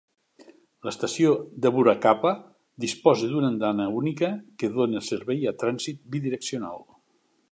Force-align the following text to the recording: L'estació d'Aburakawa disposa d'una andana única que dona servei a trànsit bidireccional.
L'estació 0.87 1.33
d'Aburakawa 1.65 2.31
disposa 2.87 3.29
d'una 3.33 3.51
andana 3.55 3.87
única 4.01 4.31
que 4.63 4.73
dona 4.79 5.05
servei 5.09 5.47
a 5.53 5.57
trànsit 5.65 6.03
bidireccional. 6.17 6.85